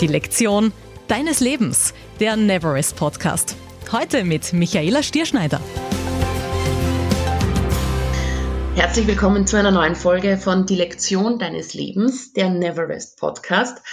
[0.00, 0.72] Die Lektion
[1.08, 3.56] deines Lebens, der Neverest Podcast.
[3.90, 5.60] Heute mit Michaela Stierschneider.
[8.76, 13.84] Herzlich willkommen zu einer neuen Folge von Die Lektion deines Lebens, der Neverest Podcast.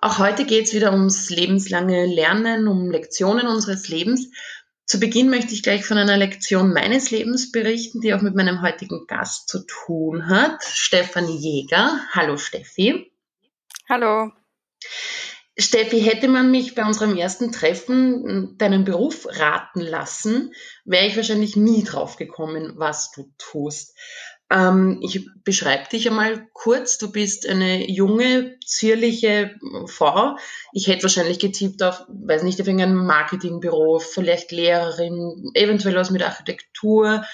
[0.00, 4.30] Auch heute geht es wieder ums lebenslange Lernen, um Lektionen unseres Lebens.
[4.86, 8.62] Zu Beginn möchte ich gleich von einer Lektion meines Lebens berichten, die auch mit meinem
[8.62, 12.00] heutigen Gast zu tun hat, Stefanie Jäger.
[12.14, 13.12] Hallo Steffi.
[13.90, 14.32] Hallo.
[15.60, 20.52] Steffi, hätte man mich bei unserem ersten Treffen deinen Beruf raten lassen,
[20.84, 23.96] wäre ich wahrscheinlich nie drauf gekommen, was du tust.
[24.50, 26.98] Ähm, ich beschreibe dich einmal kurz.
[26.98, 29.54] Du bist eine junge, zierliche
[29.86, 30.36] Frau.
[30.72, 36.22] Ich hätte wahrscheinlich getippt auf, weiß nicht, auf irgendein Marketingbüro, vielleicht Lehrerin, eventuell was mit
[36.22, 37.24] Architektur.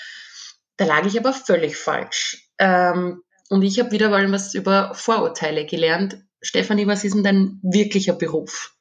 [0.76, 2.50] Da lag ich aber völlig falsch.
[2.58, 6.18] Ähm, und ich habe wieder mal was über Vorurteile gelernt.
[6.46, 8.74] Stefanie, was ist denn dein wirklicher Beruf?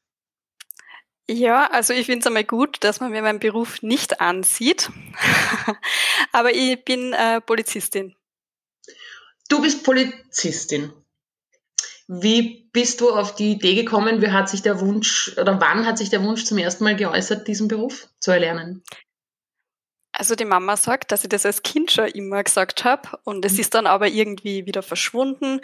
[1.28, 4.92] Ja, also ich finde es einmal gut, dass man mir meinen Beruf nicht ansieht.
[6.32, 8.16] Aber ich bin äh, Polizistin.
[9.50, 10.94] Du bist Polizistin.
[12.08, 14.22] Wie bist du auf die Idee gekommen?
[14.22, 17.48] Wie hat sich der Wunsch oder wann hat sich der Wunsch zum ersten Mal geäußert,
[17.48, 18.84] diesen Beruf zu erlernen?
[20.12, 23.54] Also die Mama sagt, dass ich das als Kind schon immer gesagt habe und es
[23.54, 23.60] mhm.
[23.60, 25.60] ist dann aber irgendwie wieder verschwunden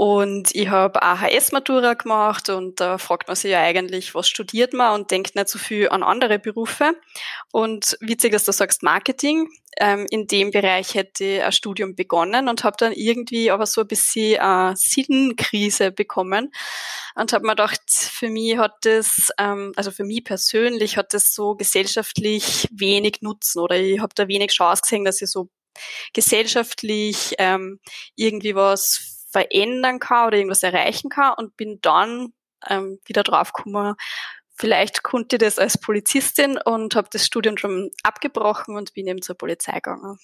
[0.00, 4.94] und ich habe AHS-Matura gemacht und da fragt man sich ja eigentlich, was studiert man
[4.94, 6.92] und denkt nicht so viel an andere Berufe.
[7.50, 9.48] Und witzig, dass du sagst Marketing.
[9.76, 13.80] Ähm, in dem Bereich hätte ich ein Studium begonnen und habe dann irgendwie aber so
[13.80, 16.52] ein bisschen eine Sinnkrise bekommen
[17.16, 21.34] und habe mir gedacht, für mich hat das, ähm, also für mich persönlich hat das
[21.34, 25.48] so gesellschaftlich wenig Nutzen oder ich habe da wenig Chance gesehen, dass ich so
[26.12, 27.80] gesellschaftlich ähm,
[28.14, 32.32] irgendwie was verändern kann oder irgendwas erreichen kann und bin dann
[32.68, 33.94] ähm, wieder draufgekommen,
[34.54, 39.22] vielleicht konnte ich das als Polizistin und habe das Studium schon abgebrochen und bin eben
[39.22, 40.18] zur Polizei gegangen.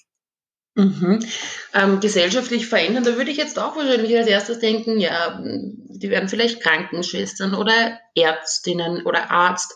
[0.77, 1.25] Mhm.
[1.73, 6.27] Ähm, gesellschaftlich verändern, da würde ich jetzt auch wahrscheinlich als erstes denken, ja, die werden
[6.27, 9.73] vielleicht Krankenschwestern oder Ärztinnen oder Arzt,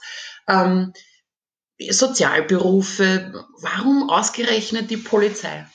[0.49, 0.91] ähm,
[1.79, 3.47] Sozialberufe.
[3.61, 5.65] Warum ausgerechnet die Polizei?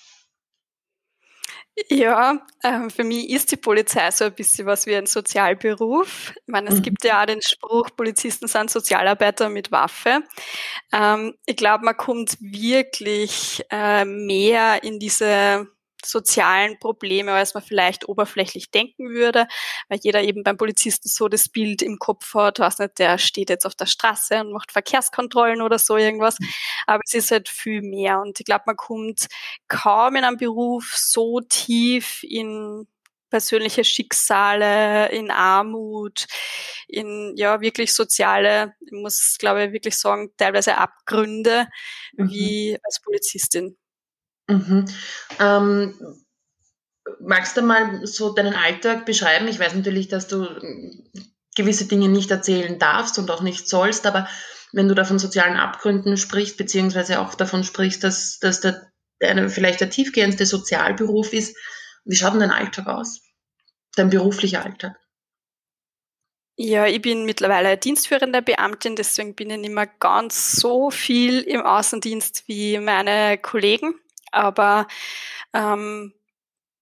[1.88, 6.32] Ja, ähm, für mich ist die Polizei so ein bisschen was wie ein Sozialberuf.
[6.36, 6.82] Ich meine, es mhm.
[6.82, 10.22] gibt ja auch den Spruch, Polizisten sind Sozialarbeiter mit Waffe.
[10.92, 15.66] Ähm, ich glaube, man kommt wirklich äh, mehr in diese
[16.06, 19.46] sozialen Probleme, als man vielleicht oberflächlich denken würde,
[19.88, 23.50] weil jeder eben beim Polizisten so das Bild im Kopf hat, was nicht, der steht
[23.50, 26.38] jetzt auf der Straße und macht Verkehrskontrollen oder so irgendwas.
[26.86, 29.26] Aber es ist halt viel mehr und ich glaube, man kommt
[29.68, 32.86] kaum in einem Beruf so tief in
[33.30, 36.26] persönliche Schicksale, in Armut,
[36.86, 41.66] in ja wirklich soziale, ich muss glaube ich wirklich sagen, teilweise Abgründe
[42.12, 42.30] mhm.
[42.30, 43.76] wie als Polizistin.
[44.48, 44.86] Mhm.
[45.40, 45.94] Ähm,
[47.20, 49.48] magst du mal so deinen Alltag beschreiben?
[49.48, 50.48] Ich weiß natürlich, dass du
[51.56, 54.28] gewisse Dinge nicht erzählen darfst und auch nicht sollst, aber
[54.72, 58.90] wenn du da von sozialen Abgründen sprichst, beziehungsweise auch davon sprichst, dass, dass der,
[59.22, 61.56] der vielleicht der tiefgehendste Sozialberuf ist,
[62.04, 63.20] wie schaut denn dein Alltag aus?
[63.94, 64.96] Dein beruflicher Alltag?
[66.56, 71.62] Ja, ich bin mittlerweile dienstführende Beamtin, deswegen bin ich nicht mehr ganz so viel im
[71.62, 73.94] Außendienst wie meine Kollegen
[74.34, 74.86] aber
[75.52, 76.12] ähm,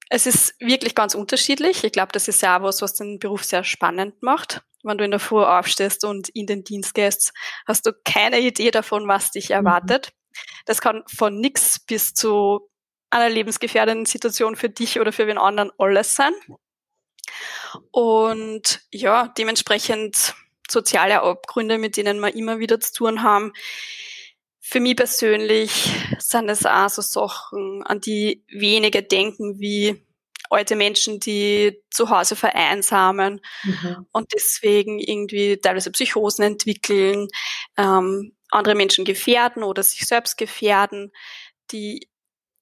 [0.08, 1.84] es ist wirklich ganz unterschiedlich.
[1.84, 4.62] Ich glaube, das ist ja auch was, was den Beruf sehr spannend macht.
[4.82, 7.32] Wenn du in der Früh aufstehst und in den Dienst gehst,
[7.66, 9.56] hast du keine Idee davon, was dich mhm.
[9.56, 10.12] erwartet.
[10.66, 12.68] Das kann von nichts bis zu
[13.10, 16.32] einer lebensgefährdenden Situation für dich oder für wen anderen alles sein.
[17.90, 20.34] Und ja, dementsprechend
[20.68, 23.52] soziale Abgründe, mit denen wir immer wieder zu tun haben,
[24.64, 25.90] für mich persönlich
[26.20, 30.06] sind es auch so Sachen, an die wenige denken, wie
[30.50, 34.06] alte Menschen, die zu Hause vereinsamen mhm.
[34.12, 37.26] und deswegen irgendwie teilweise Psychosen entwickeln,
[37.76, 41.10] ähm, andere Menschen gefährden oder sich selbst gefährden,
[41.72, 42.08] die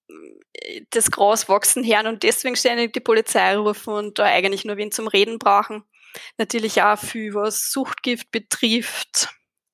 [0.09, 4.79] äh, das Gras wachsen hören und deswegen ständig die Polizei rufen und da eigentlich nur
[4.79, 5.85] wen zum Reden brauchen.
[6.39, 9.29] Natürlich auch viel, was Suchtgift betrifft,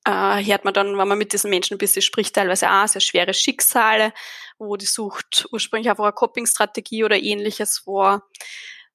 [0.06, 3.00] äh, hört man dann, wenn man mit diesen Menschen ein bisschen spricht, teilweise auch sehr
[3.00, 4.12] schwere Schicksale,
[4.58, 8.28] wo die Sucht ursprünglich einfach eine Coping-Strategie oder ähnliches war,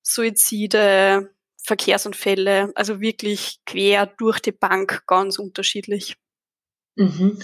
[0.01, 1.29] Suizide,
[1.63, 6.15] Verkehrsunfälle, also wirklich quer durch die Bank ganz unterschiedlich.
[6.95, 7.39] Mhm.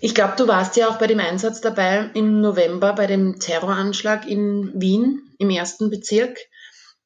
[0.00, 4.28] Ich glaube, du warst ja auch bei dem Einsatz dabei im November bei dem Terroranschlag
[4.28, 6.38] in Wien im ersten Bezirk.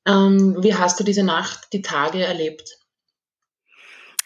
[0.06, 2.81] Ähm, wie hast du diese Nacht, die Tage erlebt?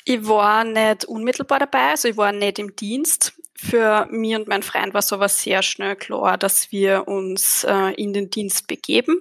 [0.09, 3.33] Ich war nicht unmittelbar dabei, also ich war nicht im Dienst.
[3.57, 7.91] Für mich und mein Freund war es aber sehr schnell klar, dass wir uns äh,
[7.95, 9.21] in den Dienst begeben.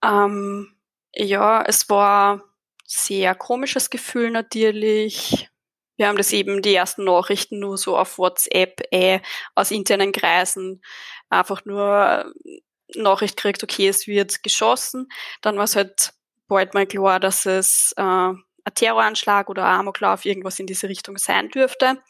[0.00, 0.76] Ähm,
[1.12, 2.44] ja, es war
[2.86, 5.48] sehr komisches Gefühl natürlich.
[5.96, 9.18] Wir haben das eben die ersten Nachrichten nur so auf WhatsApp äh,
[9.56, 10.82] aus internen Kreisen
[11.30, 12.60] einfach nur äh,
[12.94, 15.08] Nachricht kriegt, okay, es wird geschossen.
[15.40, 16.12] Dann war es halt
[16.46, 21.18] bald mal klar, dass es äh, ein Terroranschlag oder ein Amoklauf irgendwas in diese Richtung
[21.18, 22.02] sein dürfte.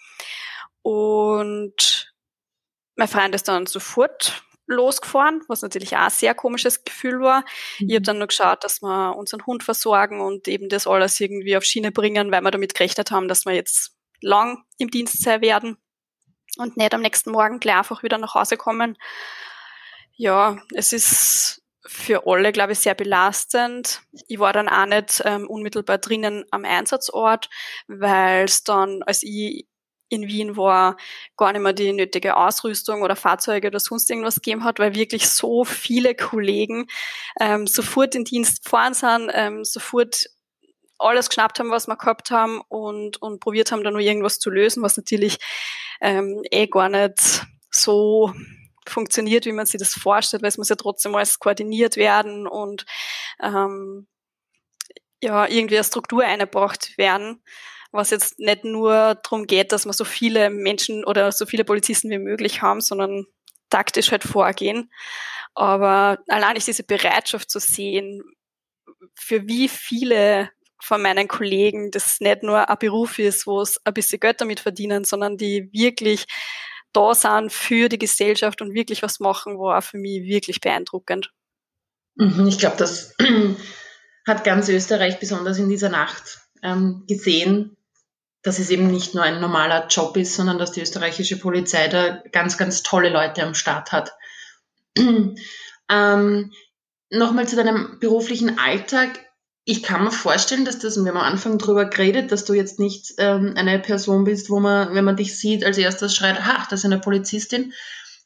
[0.82, 2.14] Und
[2.96, 7.40] mein Freund ist dann sofort losgefahren, was natürlich auch ein sehr komisches Gefühl war.
[7.78, 7.88] Mhm.
[7.88, 11.56] Ich habe dann noch geschaut, dass wir unseren Hund versorgen und eben das alles irgendwie
[11.56, 15.42] auf Schiene bringen, weil wir damit gerechnet haben, dass wir jetzt lang im Dienst sein
[15.42, 15.76] werden
[16.56, 18.96] und nicht am nächsten Morgen gleich einfach wieder nach Hause kommen.
[20.12, 24.00] Ja, es ist für alle, glaube ich, sehr belastend.
[24.28, 27.50] Ich war dann auch nicht ähm, unmittelbar drinnen am Einsatzort,
[27.88, 29.66] weil es dann, als ich
[30.08, 30.96] in Wien war,
[31.36, 35.28] gar nicht mehr die nötige Ausrüstung oder Fahrzeuge oder sonst irgendwas gegeben hat, weil wirklich
[35.28, 36.86] so viele Kollegen
[37.40, 40.26] ähm, sofort in Dienst gefahren sind, ähm, sofort
[40.98, 44.50] alles geschnappt haben, was wir gehabt haben und, und probiert haben, da nur irgendwas zu
[44.50, 45.38] lösen, was natürlich
[46.00, 48.32] ähm, eh gar nicht so
[48.86, 52.84] funktioniert, wie man sich das vorstellt, weil es muss ja trotzdem alles koordiniert werden und
[53.42, 54.06] ähm,
[55.22, 57.42] ja, irgendwie eine Struktur eingebracht werden
[57.94, 62.10] was jetzt nicht nur darum geht, dass wir so viele Menschen oder so viele Polizisten
[62.10, 63.24] wie möglich haben, sondern
[63.70, 64.90] taktisch halt vorgehen.
[65.54, 68.22] Aber allein ist diese Bereitschaft zu sehen,
[69.14, 70.50] für wie viele
[70.82, 74.58] von meinen Kollegen das nicht nur ein Beruf ist, wo es ein bisschen Geld damit
[74.58, 76.26] verdienen, sondern die wirklich
[76.94, 81.32] da sind für die Gesellschaft und wirklich was machen, war für mich wirklich beeindruckend.
[82.16, 83.14] Mhm, ich glaube, das
[84.26, 87.76] hat ganz Österreich besonders in dieser Nacht ähm, gesehen,
[88.42, 92.22] dass es eben nicht nur ein normaler Job ist, sondern dass die österreichische Polizei da
[92.32, 94.12] ganz, ganz tolle Leute am Start hat.
[95.90, 96.50] ähm,
[97.10, 99.23] Nochmal zu deinem beruflichen Alltag.
[99.66, 102.78] Ich kann mir vorstellen, dass das, wir haben am Anfang drüber geredet, dass du jetzt
[102.78, 106.66] nicht ähm, eine Person bist, wo man, wenn man dich sieht, als erstes schreit, ha,
[106.68, 107.72] das ist eine Polizistin.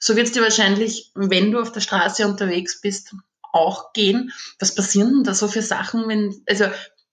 [0.01, 3.15] So wird es dir wahrscheinlich, wenn du auf der Straße unterwegs bist,
[3.53, 4.33] auch gehen.
[4.59, 6.67] Was passieren denn da so für Sachen, wenn, also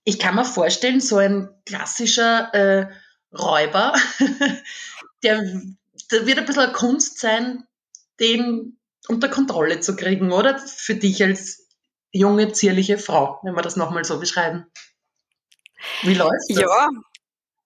[0.03, 2.87] ich kann mir vorstellen, so ein klassischer äh,
[3.35, 3.93] Räuber,
[5.23, 5.43] der,
[6.11, 7.63] der wird ein bisschen eine Kunst sein,
[8.19, 10.57] den unter Kontrolle zu kriegen, oder?
[10.57, 11.64] Für dich als
[12.15, 14.65] junge, zierliche Frau, wenn wir das nochmal so beschreiben.
[16.01, 16.59] Wie läuft das?
[16.59, 16.89] Ja,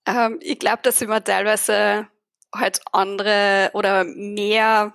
[0.06, 2.07] ähm, ich glaube, dass immer teilweise
[2.54, 4.94] halt andere oder mehr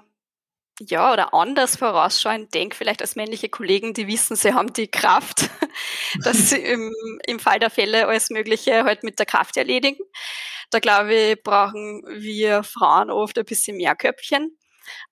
[0.81, 5.49] ja, oder anders vorausschauen, denk vielleicht als männliche Kollegen, die wissen, sie haben die Kraft,
[6.25, 6.93] dass sie im,
[7.27, 10.03] im Fall der Fälle alles Mögliche halt mit der Kraft erledigen.
[10.71, 14.59] Da glaube ich, brauchen wir Frauen oft ein bisschen mehr Köpfchen.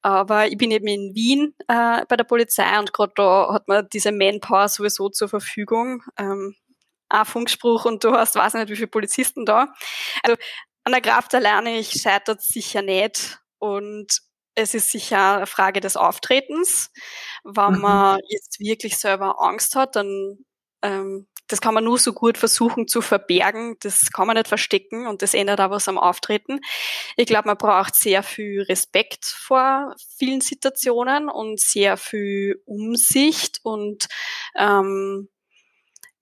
[0.02, 3.88] Aber ich bin eben in Wien äh, bei der Polizei und gerade da hat man
[3.92, 6.02] diese Manpower sowieso zur Verfügung.
[6.18, 6.54] Ähm,
[7.08, 9.72] ein Funkspruch und du hast weiß nicht, wie viele Polizisten da.
[10.22, 10.36] Also
[10.84, 13.38] an der Kraft alleine ich scheitert sicher nicht.
[13.58, 14.20] Und
[14.54, 16.90] es ist sicher eine Frage des Auftretens.
[17.44, 17.80] Wenn mhm.
[17.80, 20.38] man jetzt wirklich selber Angst hat, dann
[20.82, 23.76] ähm, das kann man nur so gut versuchen zu verbergen.
[23.80, 26.60] Das kann man nicht verstecken und das ändert auch was am Auftreten.
[27.16, 34.08] Ich glaube, man braucht sehr viel Respekt vor vielen Situationen und sehr viel Umsicht und
[34.56, 35.28] ähm,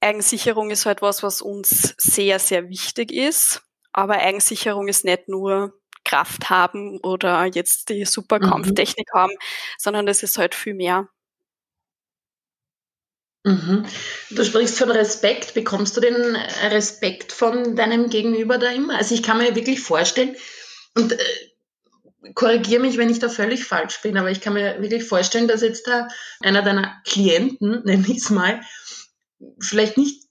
[0.00, 3.62] Eigensicherung ist halt was, was uns sehr, sehr wichtig ist.
[3.92, 5.74] Aber Eigensicherung ist nicht nur
[6.04, 8.40] Kraft haben oder jetzt die super.
[8.40, 9.18] Kampftechnik mhm.
[9.18, 9.32] haben,
[9.78, 11.08] sondern das ist halt viel mehr.
[13.44, 13.86] Mhm.
[14.30, 15.54] Du sprichst von Respekt.
[15.54, 16.36] Bekommst du den
[16.70, 18.96] Respekt von deinem Gegenüber da immer?
[18.96, 20.36] Also ich kann mir wirklich vorstellen,
[20.94, 21.18] und äh,
[22.34, 25.62] korrigiere mich, wenn ich da völlig falsch bin, aber ich kann mir wirklich vorstellen, dass
[25.62, 26.08] jetzt da
[26.40, 28.60] einer deiner Klienten, nenne ich es mal,
[29.60, 30.24] vielleicht nicht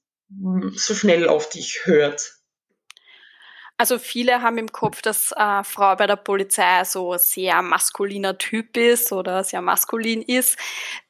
[0.75, 2.38] so schnell auf dich hört.
[3.79, 8.75] Also viele haben im Kopf, dass äh, Frau bei der Polizei so sehr maskuliner Typ
[8.75, 10.57] ist oder sehr maskulin ist.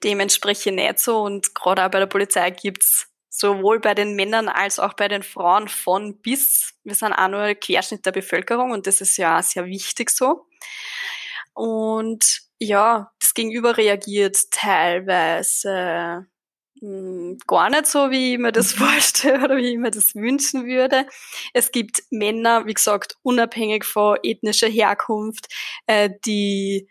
[0.03, 1.23] Dementsprechend nicht so.
[1.23, 5.23] Und gerade auch bei der Polizei gibt's sowohl bei den Männern als auch bei den
[5.23, 6.75] Frauen von bis.
[6.83, 10.45] Wir sind auch nur Querschnitt der Bevölkerung und das ist ja sehr wichtig so.
[11.55, 16.27] Und ja, das Gegenüber reagiert teilweise
[17.47, 21.05] gar nicht so, wie ich mir das vorstelle oder wie ich mir das wünschen würde.
[21.53, 25.47] Es gibt Männer, wie gesagt, unabhängig von ethnischer Herkunft,
[25.87, 26.87] äh, die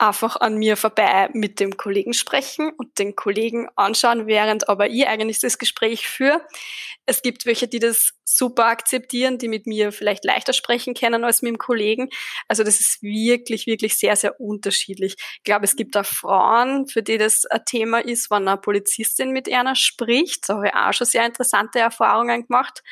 [0.00, 5.06] einfach an mir vorbei mit dem Kollegen sprechen und den Kollegen anschauen, während aber ich
[5.06, 6.40] eigentlich das Gespräch führe.
[7.06, 11.42] Es gibt welche, die das super akzeptieren, die mit mir vielleicht leichter sprechen können als
[11.42, 12.08] mit dem Kollegen.
[12.48, 15.16] Also das ist wirklich, wirklich sehr, sehr unterschiedlich.
[15.36, 19.32] Ich glaube, es gibt auch Frauen, für die das ein Thema ist, wenn eine Polizistin
[19.32, 20.48] mit einer spricht.
[20.48, 22.82] Da habe ich auch schon sehr interessante Erfahrungen gemacht.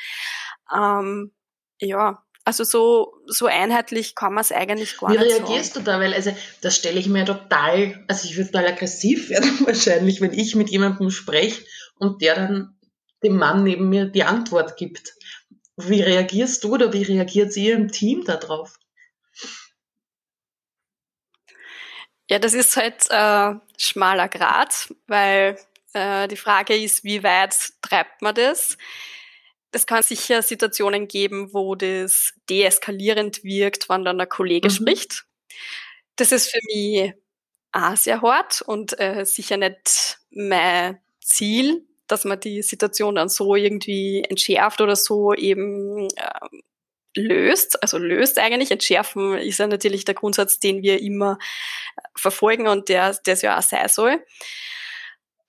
[0.71, 1.33] Ähm,
[1.81, 5.85] ja, also so, so einheitlich kann man es eigentlich gar Wie nicht Wie reagierst sagen.
[5.85, 5.99] du da?
[5.99, 10.33] Weil also das stelle ich mir total, also ich würde total aggressiv werden wahrscheinlich, wenn
[10.33, 11.63] ich mit jemandem spreche
[11.99, 12.75] und der dann
[13.23, 15.13] dem Mann neben mir die Antwort gibt.
[15.77, 18.79] Wie reagierst du oder wie reagiert ihr im Team darauf?
[22.31, 25.59] Ja, das ist halt äh, schmaler Grad, weil
[25.93, 28.75] äh, die Frage ist, wie weit treibt man das?
[29.71, 34.73] Es kann sicher Situationen geben, wo das deeskalierend wirkt, wenn dann ein Kollege mhm.
[34.73, 35.25] spricht.
[36.15, 37.13] Das ist für mich
[37.71, 43.55] auch sehr hart und äh, sicher nicht mein Ziel, dass man die Situation dann so
[43.55, 46.59] irgendwie entschärft oder so eben äh,
[47.15, 47.81] löst.
[47.81, 48.71] Also löst eigentlich.
[48.71, 51.37] Entschärfen ist ja natürlich der Grundsatz, den wir immer
[52.15, 54.23] verfolgen und der, der es ja auch sein soll.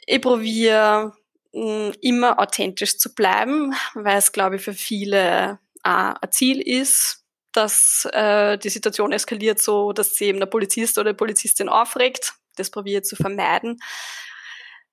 [0.07, 1.13] Ich probiere
[1.53, 8.07] immer authentisch zu bleiben, weil es, glaube ich, für viele auch ein Ziel ist, dass
[8.13, 12.35] äh, die Situation eskaliert so, dass sie eben der Polizist oder die Polizistin aufregt.
[12.57, 13.81] Das probiere ich zu vermeiden.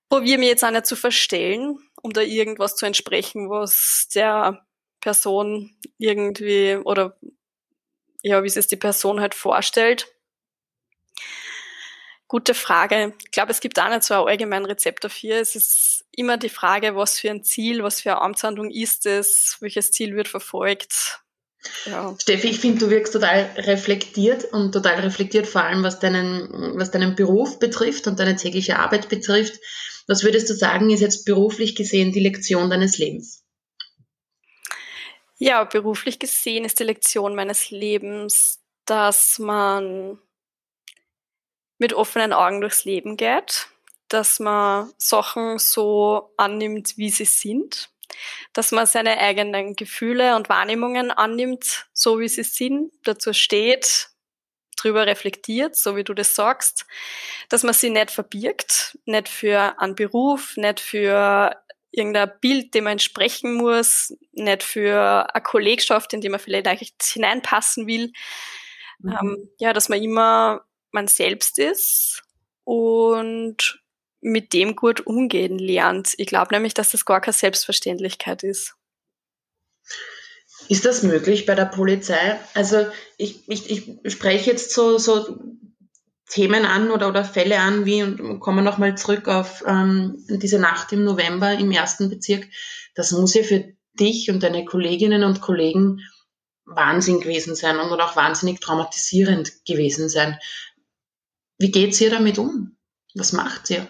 [0.09, 4.65] Probiere mir jetzt auch nicht zu verstellen, um da irgendwas zu entsprechen, was der
[5.01, 7.17] Person irgendwie oder
[8.23, 10.07] ja, wie es die Person halt vorstellt.
[12.27, 13.13] Gute Frage.
[13.23, 15.35] Ich glaube, es gibt auch nicht so ein allgemeines Rezept dafür.
[15.37, 19.57] Es ist immer die Frage, was für ein Ziel, was für eine Amtshandlung ist es,
[19.59, 21.21] welches Ziel wird verfolgt.
[21.85, 22.15] Ja.
[22.19, 26.91] Steffi, ich finde, du wirkst total reflektiert und total reflektiert vor allem, was deinen, was
[26.91, 29.59] deinen Beruf betrifft und deine tägliche Arbeit betrifft.
[30.07, 33.43] Was würdest du sagen, ist jetzt beruflich gesehen die Lektion deines Lebens?
[35.37, 40.19] Ja, beruflich gesehen ist die Lektion meines Lebens, dass man
[41.77, 43.67] mit offenen Augen durchs Leben geht,
[44.09, 47.89] dass man Sachen so annimmt, wie sie sind,
[48.53, 54.09] dass man seine eigenen Gefühle und Wahrnehmungen annimmt, so wie sie sind, dazu steht,
[54.77, 56.85] drüber reflektiert, so wie du das sagst,
[57.49, 61.55] dass man sie nicht verbirgt, nicht für einen Beruf, nicht für
[61.91, 67.87] irgendein Bild, dem man entsprechen muss, nicht für eine Kollegschaft, in die man vielleicht hineinpassen
[67.87, 68.13] will.
[68.99, 69.17] Mhm.
[69.19, 70.61] Ähm, ja, dass man immer
[70.91, 72.23] man selbst ist
[72.63, 73.81] und
[74.21, 76.13] mit dem gut umgehen lernt.
[76.17, 78.75] Ich glaube nämlich, dass das gar keine Selbstverständlichkeit ist.
[80.69, 82.39] Ist das möglich bei der Polizei?
[82.53, 85.39] Also ich, ich, ich spreche jetzt so, so
[86.29, 90.91] Themen an oder, oder Fälle an, wie, und kommen nochmal zurück auf ähm, diese Nacht
[90.91, 92.47] im November im ersten Bezirk.
[92.95, 96.01] Das muss ja für dich und deine Kolleginnen und Kollegen
[96.65, 100.37] Wahnsinn gewesen sein und auch wahnsinnig traumatisierend gewesen sein.
[101.57, 102.77] Wie geht's ihr damit um?
[103.15, 103.89] Was macht ihr?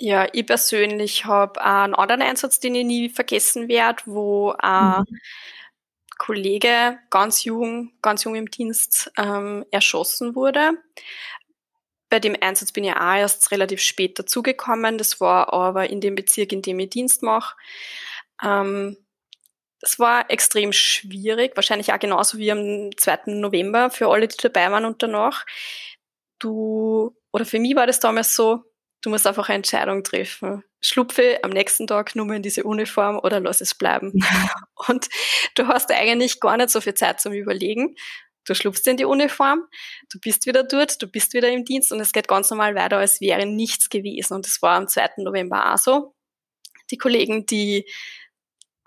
[0.00, 5.18] Ja, ich persönlich habe einen anderen Einsatz, den ich nie vergessen werde, wo ein mhm.
[6.18, 10.72] Kollege ganz jung, ganz jung im Dienst ähm, erschossen wurde.
[12.10, 14.98] Bei dem Einsatz bin ich auch erst relativ spät dazugekommen.
[14.98, 17.56] Das war aber in dem Bezirk, in dem ich Dienst mache.
[18.42, 18.96] Ähm,
[19.80, 23.20] das war extrem schwierig, wahrscheinlich auch genauso wie am 2.
[23.26, 25.44] November für alle, die dabei waren und danach.
[26.38, 28.64] Du, oder für mich war das damals so,
[29.02, 30.64] du musst einfach eine Entscheidung treffen.
[30.80, 34.12] Schlupfe am nächsten Tag nur mehr in diese Uniform oder lass es bleiben.
[34.88, 35.08] und
[35.54, 37.96] du hast eigentlich gar nicht so viel Zeit zum Überlegen.
[38.44, 39.66] Du schlupfst in die Uniform,
[40.10, 42.96] du bist wieder dort, du bist wieder im Dienst und es geht ganz normal weiter,
[42.96, 44.34] als wäre nichts gewesen.
[44.34, 45.10] Und das war am 2.
[45.18, 46.14] November auch so.
[46.90, 47.86] Die Kollegen, die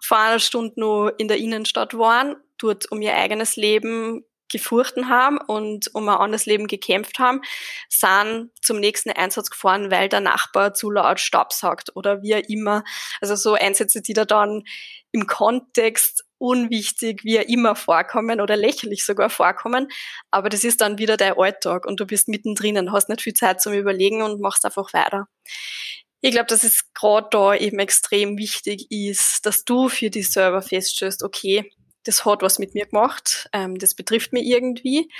[0.02, 5.38] vor einer Stunde nur in der Innenstadt waren, dort um ihr eigenes Leben gefurchten haben
[5.38, 7.42] und um ein anderes Leben gekämpft haben,
[7.90, 12.50] sind zum nächsten Einsatz gefahren, weil der Nachbar zu laut Staub sagt oder wie er
[12.50, 12.84] immer.
[13.22, 14.64] Also so Einsätze, die da dann
[15.12, 19.88] im Kontext unwichtig, wie er immer vorkommen oder lächerlich sogar vorkommen.
[20.32, 23.62] Aber das ist dann wieder dein Alltag und du bist mittendrin, hast nicht viel Zeit
[23.62, 25.28] zum Überlegen und machst einfach weiter.
[26.22, 30.62] Ich glaube, dass es gerade da eben extrem wichtig ist, dass du für dich selber
[30.62, 31.72] feststellst, okay,
[32.04, 35.12] das hat was mit mir gemacht, ähm, das betrifft mich irgendwie,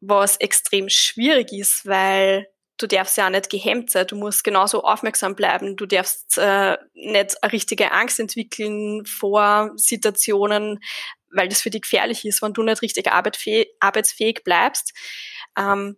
[0.00, 4.82] was extrem schwierig ist, weil du darfst ja auch nicht gehemmt sein, du musst genauso
[4.82, 10.80] aufmerksam bleiben, du darfst äh, nicht eine richtige Angst entwickeln vor Situationen,
[11.30, 14.92] weil das für dich gefährlich ist, wenn du nicht richtig arbeitsfähig bleibst,
[15.56, 15.96] ähm,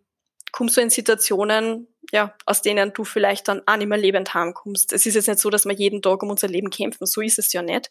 [0.52, 4.92] kommst du in Situationen, ja, aus denen du vielleicht dann auch nicht mehr lebend heimkommst.
[4.92, 7.38] Es ist jetzt nicht so, dass wir jeden Tag um unser Leben kämpfen, so ist
[7.38, 7.90] es ja nicht.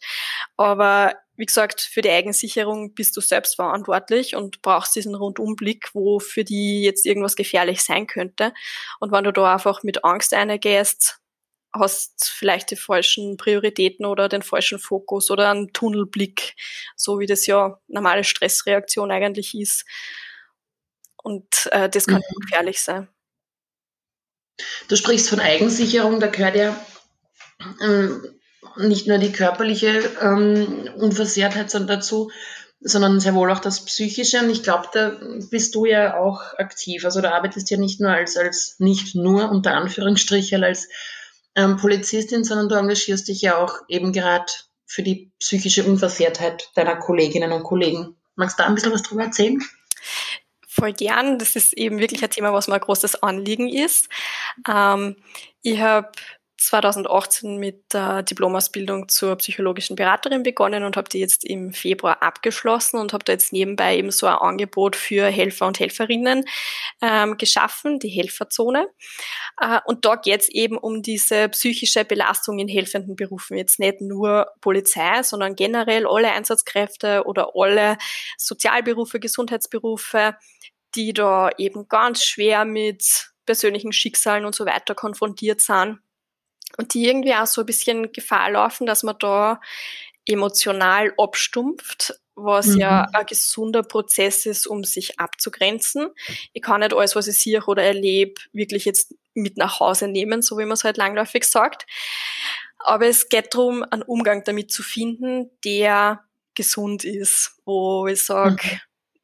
[0.56, 6.18] Aber wie gesagt, für die Eigensicherung bist du selbst verantwortlich und brauchst diesen Rundumblick, wo
[6.18, 8.52] für die jetzt irgendwas gefährlich sein könnte.
[8.98, 11.20] Und wenn du da einfach mit Angst reingehst,
[11.72, 16.56] hast vielleicht die falschen Prioritäten oder den falschen Fokus oder einen Tunnelblick,
[16.96, 19.84] so wie das ja normale Stressreaktion eigentlich ist.
[21.22, 22.40] Und äh, das kann mhm.
[22.40, 23.08] gefährlich sein.
[24.88, 26.76] Du sprichst von Eigensicherung, da gehört ja
[27.80, 28.22] ähm,
[28.76, 32.30] nicht nur die körperliche ähm, Unversehrtheit dazu,
[32.80, 34.40] sondern sehr wohl auch das Psychische.
[34.40, 35.18] Und ich glaube, da
[35.50, 37.04] bist du ja auch aktiv.
[37.04, 40.88] Also du arbeitest ja nicht nur als, als nicht nur unter Anführungsstrichen als
[41.54, 44.46] ähm, Polizistin, sondern du engagierst dich ja auch eben gerade
[44.86, 48.16] für die psychische Unversehrtheit deiner Kolleginnen und Kollegen.
[48.36, 49.60] Magst du da ein bisschen was drüber erzählen?
[50.78, 51.38] Voll gern.
[51.38, 54.08] Das ist eben wirklich ein Thema, was mir ein großes Anliegen ist.
[54.68, 55.16] Ähm,
[55.62, 56.10] ich habe
[56.58, 62.98] 2018 mit der Diplomausbildung zur psychologischen Beraterin begonnen und habe die jetzt im Februar abgeschlossen
[62.98, 66.44] und habe da jetzt nebenbei eben so ein Angebot für Helfer und Helferinnen
[67.00, 68.88] ähm, geschaffen, die Helferzone.
[69.60, 73.56] Äh, und da geht es eben um diese psychische Belastung in helfenden Berufen.
[73.56, 77.98] Jetzt nicht nur Polizei, sondern generell alle Einsatzkräfte oder alle
[78.36, 80.34] Sozialberufe, Gesundheitsberufe,
[80.96, 86.00] die da eben ganz schwer mit persönlichen Schicksalen und so weiter konfrontiert sind
[86.76, 89.60] und die irgendwie auch so ein bisschen Gefahr laufen, dass man da
[90.26, 92.80] emotional abstumpft, was mhm.
[92.80, 96.08] ja ein gesunder Prozess ist, um sich abzugrenzen.
[96.52, 100.42] Ich kann nicht alles, was ich sehe oder erlebe, wirklich jetzt mit nach Hause nehmen,
[100.42, 101.86] so wie man es halt langläufig sagt.
[102.78, 108.62] Aber es geht darum, einen Umgang damit zu finden, der gesund ist, wo ich sage,
[108.64, 108.80] mhm.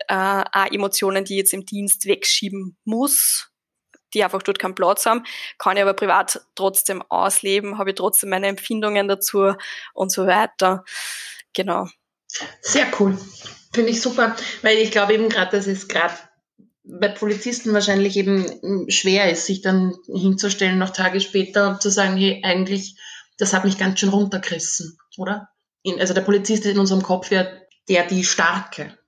[0.09, 3.51] äh, auch Emotionen, die ich jetzt im Dienst wegschieben muss,
[4.15, 5.25] die einfach dort keinen Platz haben,
[5.59, 9.55] kann ich aber privat trotzdem ausleben, habe ich trotzdem meine Empfindungen dazu
[9.93, 10.85] und so weiter.
[11.53, 11.89] Genau.
[12.61, 13.19] Sehr cool.
[13.73, 16.15] Finde ich super, weil ich glaube eben gerade, dass es gerade
[16.85, 22.17] bei Polizisten wahrscheinlich eben schwer ist, sich dann hinzustellen, noch Tage später und zu sagen,
[22.17, 22.97] hey, eigentlich,
[23.39, 25.49] das hat mich ganz schön runtergerissen, oder?
[25.99, 27.47] Also der Polizist ist in unserem Kopf ja
[27.89, 28.99] der, die Starke.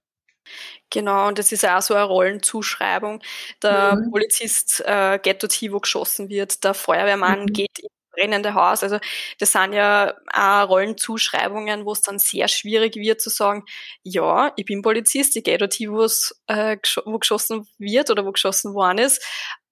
[0.90, 3.20] Genau, und das ist auch so eine Rollenzuschreibung.
[3.62, 4.10] Der mhm.
[4.10, 7.52] Polizist äh, geht dorthin, wo geschossen wird, der Feuerwehrmann mhm.
[7.52, 8.82] geht ins brennende Haus.
[8.82, 8.98] Also
[9.38, 13.64] das sind ja auch Rollenzuschreibungen, wo es dann sehr schwierig wird zu sagen,
[14.02, 18.32] ja, ich bin Polizist, ich gehe dorthin, wo es äh, wo geschossen wird oder wo
[18.32, 19.22] geschossen worden ist.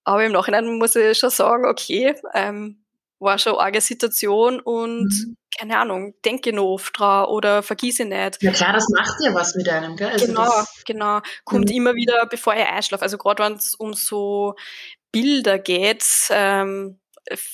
[0.04, 2.83] Aber im Nachhinein muss ich schon sagen, okay, ähm,
[3.24, 8.04] war schon eine arge Situation und mhm keine Ahnung, denke noch oft dran oder vergieße
[8.04, 8.42] nicht.
[8.42, 10.08] Ja klar, das macht ja was mit einem, gell?
[10.08, 10.50] Also genau,
[10.86, 11.20] genau.
[11.44, 11.76] Kommt mhm.
[11.76, 13.02] immer wieder, bevor ich einschlafe.
[13.02, 14.54] Also gerade wenn es um so
[15.12, 16.98] Bilder geht, ähm,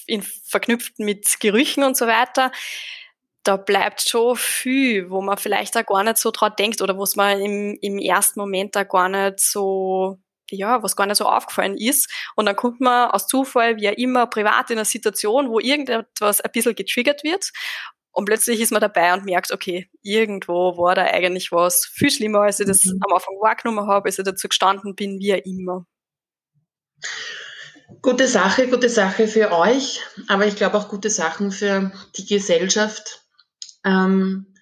[0.07, 2.53] in, verknüpft mit Gerüchen und so weiter,
[3.43, 7.17] da bleibt schon viel, wo man vielleicht auch gar nicht so dran denkt oder was
[7.17, 10.19] man im, im ersten Moment da gar nicht so
[10.51, 12.11] ja, was gar nicht so aufgefallen ist.
[12.37, 16.41] Und dann kommt man aus Zufall, wie ja immer, privat in einer Situation, wo irgendetwas
[16.41, 17.51] ein bisschen getriggert wird.
[18.13, 22.41] Und plötzlich ist man dabei und merkt, okay, irgendwo war da eigentlich was viel schlimmer,
[22.41, 23.01] als ich das mhm.
[23.07, 25.87] am Anfang wahrgenommen habe, als ich dazu gestanden bin, wie immer.
[28.03, 33.25] Gute Sache, gute Sache für euch, aber ich glaube auch gute Sachen für die Gesellschaft.
[33.85, 34.55] Ähm,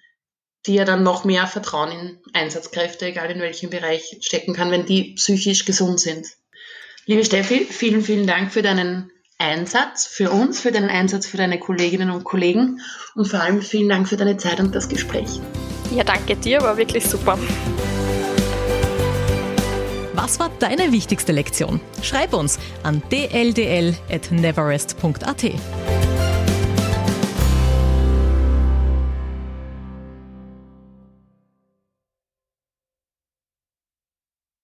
[0.65, 4.85] die ja dann noch mehr Vertrauen in Einsatzkräfte, egal in welchem Bereich, stecken kann, wenn
[4.85, 6.27] die psychisch gesund sind.
[7.05, 11.59] Liebe Steffi, vielen, vielen Dank für deinen Einsatz für uns, für deinen Einsatz für deine
[11.59, 12.81] Kolleginnen und Kollegen
[13.15, 15.39] und vor allem vielen Dank für deine Zeit und das Gespräch.
[15.95, 17.39] Ja, danke dir, war wirklich super.
[20.13, 21.79] Was war deine wichtigste Lektion?
[22.03, 25.45] Schreib uns an dldl.neverest.at.